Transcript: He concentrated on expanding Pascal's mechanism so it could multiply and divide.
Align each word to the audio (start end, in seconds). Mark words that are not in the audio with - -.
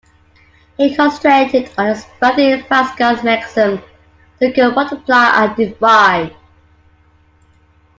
He 0.77 0.95
concentrated 0.95 1.69
on 1.77 1.91
expanding 1.91 2.63
Pascal's 2.63 3.21
mechanism 3.21 3.83
so 4.39 4.45
it 4.45 4.55
could 4.55 4.73
multiply 4.73 5.25
and 5.45 5.55
divide. 5.55 6.35